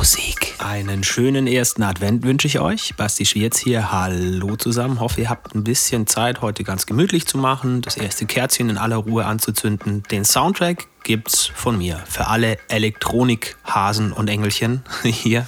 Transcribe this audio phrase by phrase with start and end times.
[0.00, 0.54] Musik.
[0.60, 2.94] Einen schönen ersten Advent wünsche ich euch.
[2.96, 3.92] Basti Schwierz hier.
[3.92, 4.98] Hallo zusammen.
[4.98, 8.78] Hoffe, ihr habt ein bisschen Zeit, heute ganz gemütlich zu machen, das erste Kerzchen in
[8.78, 10.02] aller Ruhe anzuzünden.
[10.10, 15.46] Den Soundtrack gibt's von mir für alle Elektronikhasen und Engelchen hier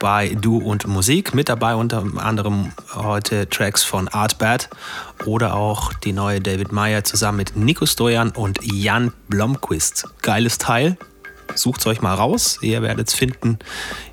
[0.00, 1.32] bei Du und Musik.
[1.32, 4.70] Mit dabei unter anderem heute Tracks von Art Bad
[5.24, 10.08] oder auch die neue David Meyer zusammen mit Nico Stojan und Jan Blomquist.
[10.22, 10.96] Geiles Teil.
[11.54, 12.58] Sucht es euch mal raus.
[12.62, 13.58] Ihr werdet es finden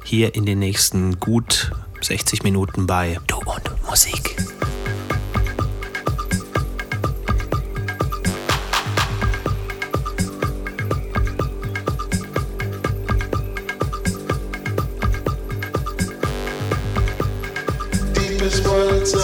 [0.04, 1.72] hier in den nächsten gut
[2.02, 4.36] 60 Minuten bei Du und Musik.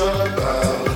[0.02, 0.91] all about.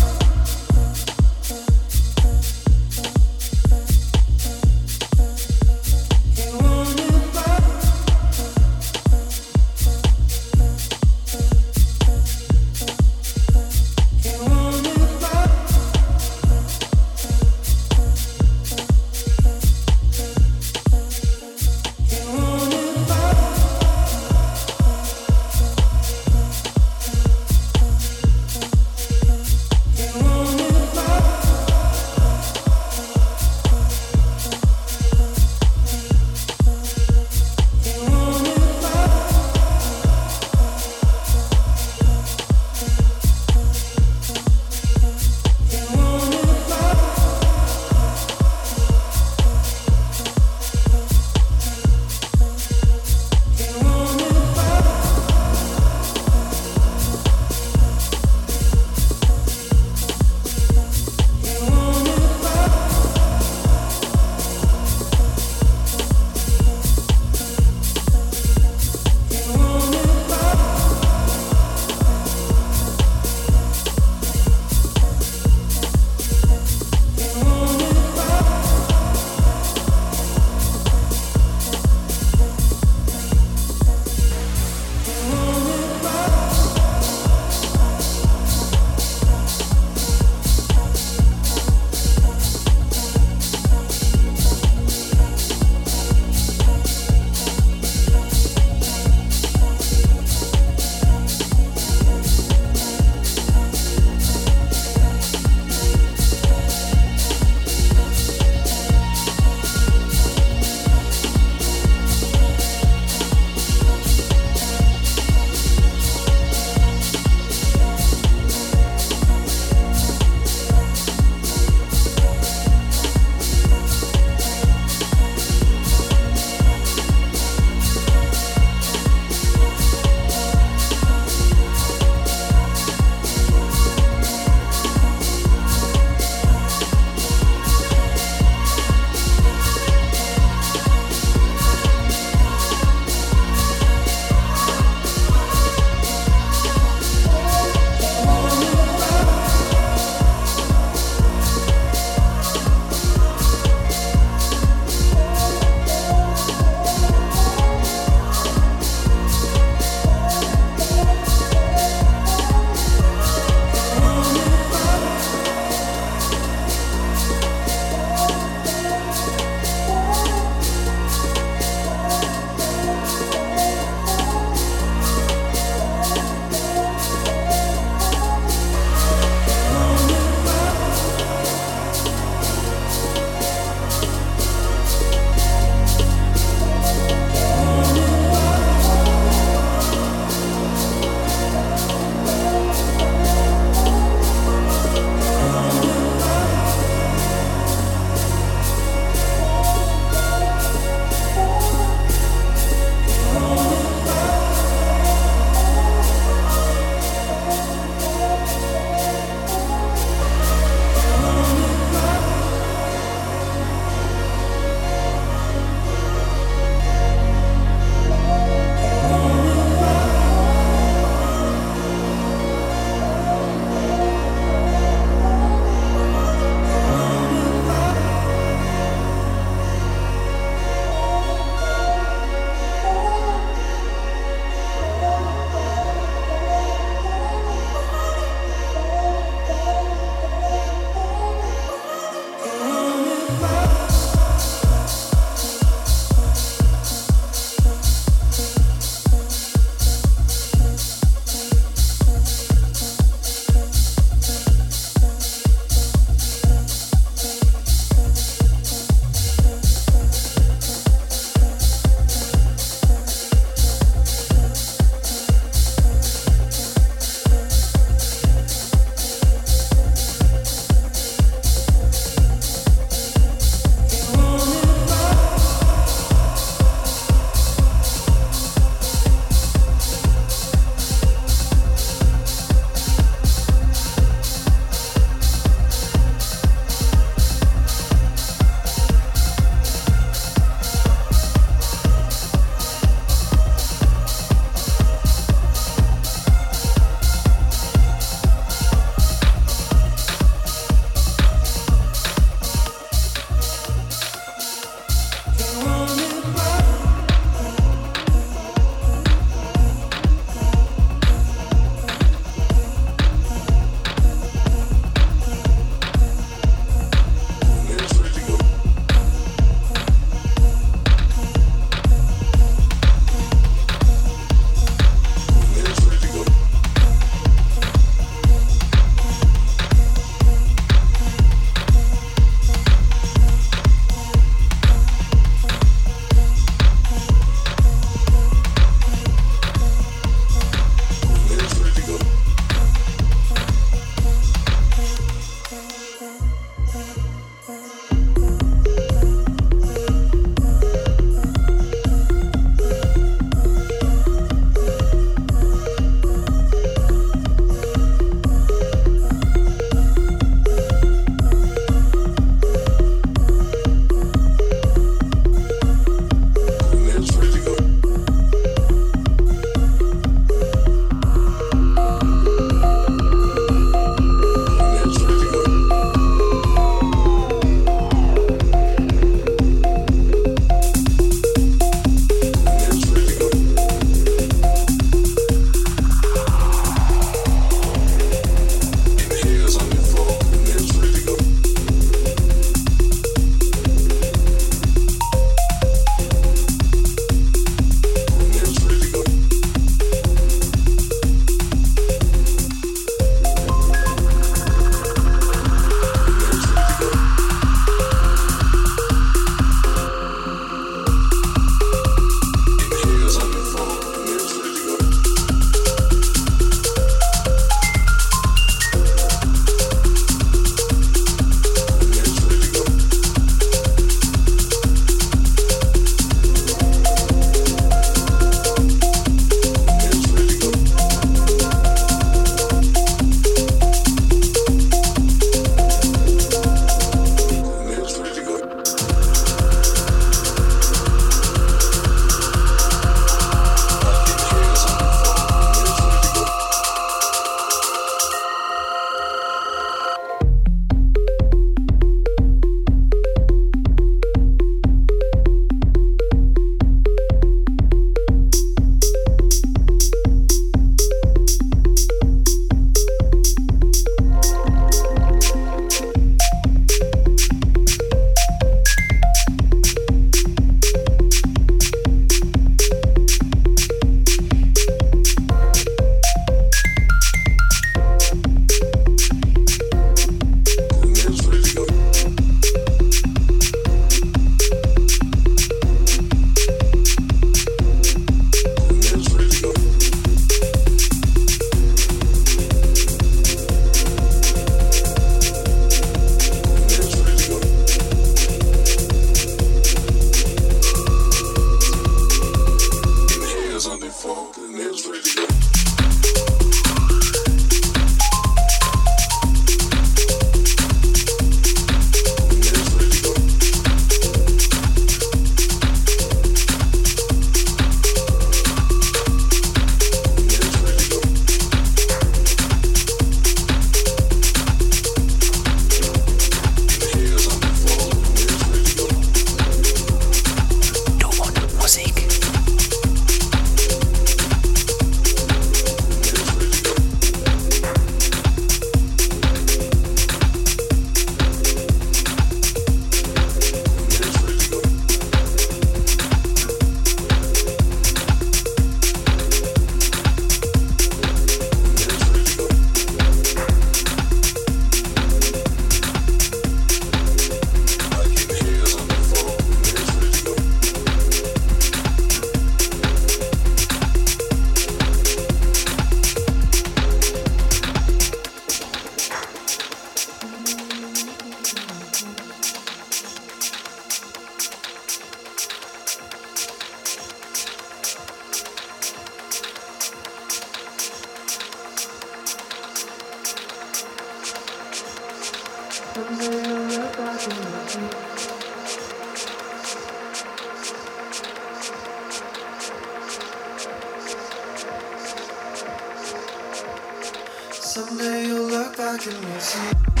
[597.51, 600.00] Someday you'll look back and you'll see.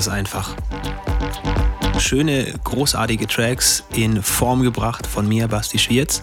[0.00, 0.56] Das einfach.
[1.98, 6.22] Schöne, großartige Tracks in Form gebracht von mir, Basti Schwierz.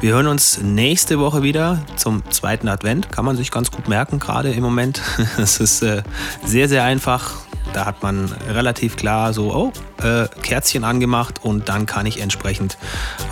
[0.00, 3.10] Wir hören uns nächste Woche wieder zum zweiten Advent.
[3.10, 5.02] Kann man sich ganz gut merken, gerade im Moment.
[5.38, 6.04] Es ist äh,
[6.44, 7.34] sehr, sehr einfach.
[7.72, 9.72] Da hat man relativ klar so, oh,
[10.04, 12.78] äh, Kerzchen angemacht und dann kann ich entsprechend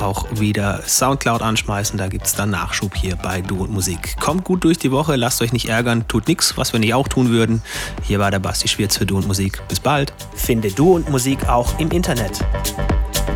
[0.00, 1.98] auch wieder Soundcloud anschmeißen.
[1.98, 4.16] Da gibt es dann Nachschub hier bei Du und Musik.
[4.20, 7.08] Kommt gut durch die Woche, lasst euch nicht ärgern, tut nichts, was wir nicht auch
[7.08, 7.62] tun würden.
[8.02, 9.62] Hier war der Basti Schwierz für Du und Musik.
[9.68, 10.12] Bis bald.
[10.34, 12.40] Finde Du und Musik auch im Internet.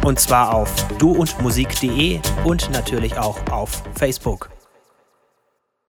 [0.04, 4.50] Und zwar auf duundmusik.de und natürlich auch auf Facebook.